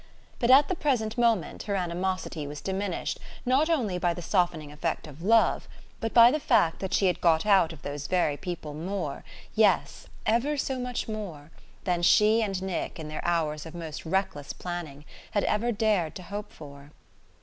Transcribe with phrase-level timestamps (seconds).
[0.39, 5.05] But at the present moment her animosity was diminished not only by the softening effect
[5.05, 5.67] of love
[5.99, 10.07] but by the fact that she had got out of those very people more yes,
[10.25, 11.51] ever so much more
[11.83, 16.23] than she and Nick, in their hours of most reckless planning, had ever dared to
[16.23, 16.89] hope for.